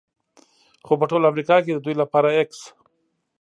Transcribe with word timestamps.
خو 0.85 0.93
په 0.99 1.05
ټول 1.11 1.23
امریکا 1.31 1.55
کې 1.63 1.71
د 1.73 1.79
دوی 1.85 1.95
لپاره 2.01 2.29
x 2.47 2.51